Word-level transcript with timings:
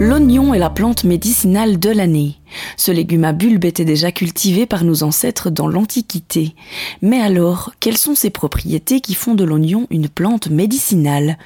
L'oignon 0.00 0.54
est 0.54 0.58
la 0.58 0.70
plante 0.70 1.04
médicinale 1.04 1.78
de 1.78 1.90
l'année. 1.90 2.36
Ce 2.78 2.90
légume 2.90 3.24
à 3.24 3.34
bulbe 3.34 3.66
était 3.66 3.84
déjà 3.84 4.10
cultivé 4.10 4.64
par 4.64 4.82
nos 4.82 5.02
ancêtres 5.02 5.50
dans 5.50 5.68
l'Antiquité. 5.68 6.54
Mais 7.02 7.20
alors, 7.20 7.72
quelles 7.80 7.98
sont 7.98 8.14
ses 8.14 8.30
propriétés 8.30 9.02
qui 9.02 9.12
font 9.12 9.34
de 9.34 9.44
l'oignon 9.44 9.86
une 9.90 10.08
plante 10.08 10.48
médicinale? 10.48 11.36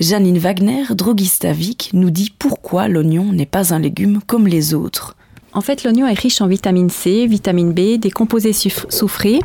Janine 0.00 0.38
Wagner, 0.38 0.84
droguiste 0.92 1.44
à 1.44 1.52
Vic, 1.52 1.90
nous 1.92 2.08
dit 2.08 2.32
pourquoi 2.38 2.88
l'oignon 2.88 3.30
n'est 3.30 3.44
pas 3.44 3.74
un 3.74 3.78
légume 3.78 4.20
comme 4.26 4.46
les 4.46 4.72
autres. 4.72 5.14
En 5.52 5.60
fait, 5.60 5.84
l'oignon 5.84 6.06
est 6.06 6.18
riche 6.18 6.40
en 6.40 6.46
vitamine 6.46 6.88
C, 6.88 7.26
vitamine 7.26 7.72
B, 7.72 7.98
des 7.98 8.10
composés 8.10 8.54
soufrés 8.54 9.40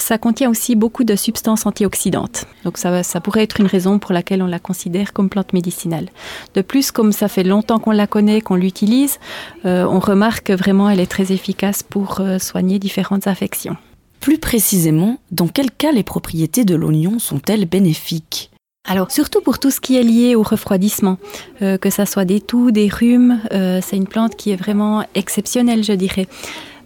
ça 0.00 0.18
contient 0.18 0.50
aussi 0.50 0.76
beaucoup 0.76 1.04
de 1.04 1.16
substances 1.16 1.66
antioxydantes. 1.66 2.46
Donc 2.64 2.78
ça, 2.78 3.02
ça, 3.02 3.20
pourrait 3.20 3.42
être 3.42 3.60
une 3.60 3.66
raison 3.66 3.98
pour 3.98 4.12
laquelle 4.12 4.42
on 4.42 4.46
la 4.46 4.58
considère 4.58 5.12
comme 5.12 5.28
plante 5.28 5.52
médicinale. 5.52 6.08
De 6.54 6.62
plus, 6.62 6.90
comme 6.90 7.12
ça 7.12 7.28
fait 7.28 7.44
longtemps 7.44 7.78
qu'on 7.78 7.92
la 7.92 8.06
connaît, 8.06 8.40
qu'on 8.40 8.56
l'utilise, 8.56 9.18
euh, 9.64 9.84
on 9.84 10.00
remarque 10.00 10.46
que 10.46 10.52
vraiment 10.52 10.90
elle 10.90 11.00
est 11.00 11.10
très 11.10 11.32
efficace 11.32 11.82
pour 11.82 12.20
euh, 12.20 12.38
soigner 12.38 12.78
différentes 12.78 13.26
infections. 13.26 13.76
Plus 14.20 14.38
précisément, 14.38 15.18
dans 15.30 15.48
quel 15.48 15.70
cas 15.70 15.92
les 15.92 16.02
propriétés 16.02 16.64
de 16.64 16.74
l'oignon 16.74 17.18
sont-elles 17.18 17.66
bénéfiques? 17.66 18.50
Alors 18.88 19.10
surtout 19.10 19.40
pour 19.40 19.58
tout 19.58 19.70
ce 19.70 19.80
qui 19.80 19.96
est 19.96 20.02
lié 20.02 20.34
au 20.34 20.42
refroidissement, 20.42 21.18
euh, 21.62 21.78
que 21.78 21.90
ça 21.90 22.06
soit 22.06 22.24
des 22.24 22.40
toux, 22.40 22.70
des 22.70 22.88
rhumes, 22.88 23.40
c'est 23.50 23.96
une 23.96 24.06
plante 24.06 24.36
qui 24.36 24.50
est 24.50 24.56
vraiment 24.56 25.04
exceptionnelle, 25.14 25.84
je 25.84 25.92
dirais. 25.92 26.26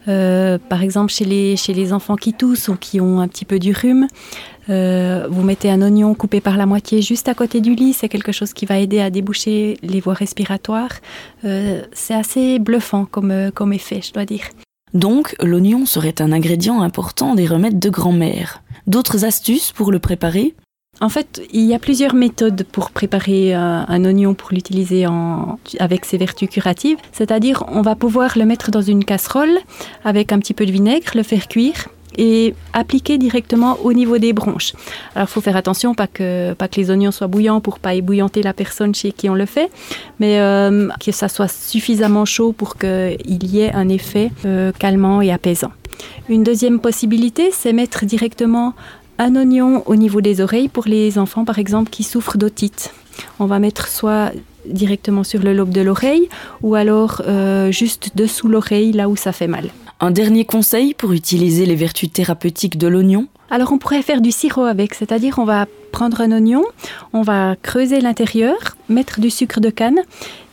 Euh, 0.09 0.59
par 0.59 0.83
exemple, 0.83 1.13
chez 1.13 1.25
les, 1.25 1.57
chez 1.57 1.75
les 1.75 1.93
enfants 1.93 2.17
qui 2.17 2.33
toussent 2.33 2.69
ou 2.69 2.77
qui 2.77 3.01
ont 3.01 3.21
un 3.21 3.29
petit 3.29 3.45
peu 3.45 3.59
du 3.59 3.73
rhume, 3.73 4.07
euh, 4.71 5.27
vous 5.31 5.43
mettez 5.43 5.71
un 5.71 5.83
oignon 5.83 6.15
coupé 6.15 6.41
par 6.41 6.57
la 6.57 6.67
moitié 6.67 7.03
juste 7.03 7.29
à 7.29 7.35
côté 7.35 7.61
du 7.61 7.75
lit, 7.75 7.93
c'est 7.93 8.09
quelque 8.09 8.33
chose 8.33 8.53
qui 8.53 8.67
va 8.67 8.79
aider 8.79 9.01
à 9.01 9.11
déboucher 9.11 9.77
les 9.83 10.01
voies 10.01 10.15
respiratoires. 10.15 10.93
Euh, 11.45 11.83
c'est 11.93 12.15
assez 12.15 12.59
bluffant 12.59 13.05
comme, 13.05 13.51
comme 13.55 13.73
effet, 13.73 14.01
je 14.03 14.13
dois 14.13 14.25
dire. 14.25 14.45
Donc, 14.95 15.35
l'oignon 15.43 15.87
serait 15.87 16.21
un 16.21 16.33
ingrédient 16.33 16.81
important 16.81 17.35
des 17.35 17.47
remèdes 17.47 17.81
de 17.81 17.91
grand-mère. 17.91 18.63
D'autres 18.87 19.25
astuces 19.25 19.73
pour 19.73 19.91
le 19.91 19.99
préparer? 19.99 20.55
En 21.01 21.09
fait, 21.09 21.43
il 21.53 21.65
y 21.65 21.75
a 21.75 21.79
plusieurs 21.79 22.15
méthodes 22.15 22.65
pour 22.71 22.91
préparer 22.91 23.55
euh, 23.55 23.59
un 23.59 24.05
oignon 24.05 24.35
pour 24.35 24.51
l'utiliser 24.53 25.07
avec 25.79 26.05
ses 26.05 26.19
vertus 26.19 26.49
curatives. 26.49 26.99
C'est-à-dire, 27.13 27.65
on 27.69 27.83
va 27.83 27.95
pouvoir 27.97 28.39
le 28.39 28.45
mettre 28.45 28.71
dans 28.71 28.83
une 28.83 29.05
casserole 29.05 29.59
avec 30.05 30.33
un 30.33 30.39
petit 30.39 30.55
peu 30.55 30.67
de 30.67 30.73
vinaigre, 30.73 31.11
le 31.15 31.23
faire 31.23 31.49
cuire 31.49 31.89
et 32.17 32.55
appliquer 32.73 33.19
directement 33.19 33.79
au 33.83 33.93
niveau 33.93 34.19
des 34.19 34.33
bronches. 34.33 34.73
Alors, 35.15 35.29
il 35.29 35.33
faut 35.33 35.41
faire 35.41 35.57
attention, 35.57 35.95
pas 35.95 36.07
que, 36.07 36.55
les 36.77 36.91
oignons 36.91 37.11
soient 37.11 37.27
bouillants 37.27 37.61
pour 37.61 37.79
pas 37.79 37.95
ébouillanter 37.95 38.43
la 38.43 38.53
personne 38.53 38.95
chez 38.95 39.13
qui 39.13 39.29
on 39.29 39.35
le 39.35 39.47
fait, 39.47 39.71
mais 40.21 40.39
euh, 40.39 40.89
que 41.05 41.13
ça 41.13 41.29
soit 41.29 41.49
suffisamment 41.49 42.25
chaud 42.25 42.53
pour 42.53 42.77
qu'il 42.77 43.45
y 43.45 43.61
ait 43.61 43.73
un 43.73 43.89
effet 43.89 44.31
euh, 44.45 44.73
calmant 44.79 45.21
et 45.21 45.33
apaisant. 45.33 45.73
Une 46.29 46.43
deuxième 46.43 46.81
possibilité, 46.81 47.51
c'est 47.53 47.73
mettre 47.73 48.05
directement 48.05 48.75
un 49.19 49.37
oignon 49.37 49.83
au 49.87 49.97
niveau 49.97 50.21
des 50.21 50.41
oreilles 50.41 50.69
pour 50.69 50.87
les 50.87 51.19
enfants, 51.19 51.45
par 51.45 51.59
exemple, 51.59 51.91
qui 51.91 52.03
souffrent 52.03 52.39
d'otite. 52.39 52.93
On 53.39 53.47
va 53.47 53.59
mettre 53.59 53.89
soit 53.89 54.33
directement 54.67 55.25
sur 55.25 55.43
le 55.43 55.53
lobe 55.53 55.71
de 55.71 55.81
l'oreille 55.81 56.29
ou 56.63 56.75
alors 56.75 57.23
euh, 57.27 57.71
juste 57.71 58.13
dessous 58.17 58.49
l'oreille, 58.49 58.93
là 58.93 59.09
où 59.09 59.17
ça 59.17 59.33
fait 59.33 59.47
mal. 59.47 59.71
Un 60.01 60.11
dernier 60.11 60.45
conseil 60.45 60.95
pour 60.95 61.13
utiliser 61.13 61.67
les 61.67 61.77
vertus 61.77 62.11
thérapeutiques 62.13 62.79
de 62.79 62.89
l'oignon? 62.89 63.29
Alors 63.51 63.73
on 63.73 63.79
pourrait 63.79 64.03
faire 64.03 64.21
du 64.21 64.33
sirop 64.33 64.65
avec, 64.65 64.95
c'est-à-dire 64.95 65.39
on 65.39 65.45
va 65.45 65.67
prendre 65.93 66.21
un 66.21 66.33
oignon, 66.33 66.65
on 67.13 67.23
va 67.23 67.55
creuser 67.63 68.01
l'intérieur, 68.01 68.74
mettre 68.89 69.21
du 69.21 69.31
sucre 69.31 69.61
de 69.61 69.71
canne 69.71 70.01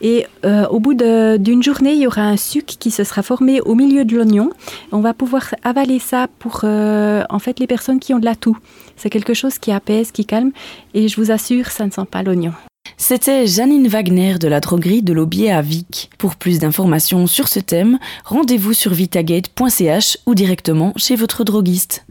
et 0.01 0.25
euh, 0.45 0.65
au 0.67 0.79
bout 0.79 0.93
d'une 0.93 1.63
journée, 1.63 1.93
il 1.93 1.99
y 1.99 2.07
aura 2.07 2.23
un 2.23 2.37
suc 2.37 2.65
qui 2.65 2.91
se 2.91 3.03
sera 3.03 3.21
formé 3.21 3.61
au 3.61 3.75
milieu 3.75 4.03
de 4.03 4.15
l'oignon. 4.15 4.49
On 4.91 4.99
va 4.99 5.13
pouvoir 5.13 5.53
avaler 5.63 5.99
ça 5.99 6.27
pour 6.39 6.61
euh, 6.63 7.23
en 7.29 7.39
fait 7.39 7.59
les 7.59 7.67
personnes 7.67 7.99
qui 7.99 8.13
ont 8.13 8.19
de 8.19 8.25
la 8.25 8.35
toux. 8.35 8.57
C'est 8.95 9.09
quelque 9.09 9.33
chose 9.33 9.59
qui 9.59 9.71
apaise, 9.71 10.11
qui 10.11 10.25
calme 10.25 10.51
et 10.93 11.07
je 11.07 11.15
vous 11.21 11.31
assure, 11.31 11.67
ça 11.67 11.85
ne 11.85 11.91
sent 11.91 12.05
pas 12.09 12.23
l'oignon. 12.23 12.53
C'était 12.97 13.47
Janine 13.47 13.87
Wagner 13.87 14.37
de 14.39 14.47
la 14.47 14.59
droguerie 14.59 15.03
de 15.03 15.13
l'Aubier 15.13 15.51
à 15.51 15.61
Vic. 15.61 16.09
Pour 16.17 16.35
plus 16.35 16.59
d'informations 16.59 17.27
sur 17.27 17.47
ce 17.47 17.59
thème, 17.59 17.99
rendez-vous 18.25 18.73
sur 18.73 18.93
vitagate.ch 18.93 20.17
ou 20.25 20.35
directement 20.35 20.93
chez 20.97 21.15
votre 21.15 21.43
droguiste. 21.43 22.05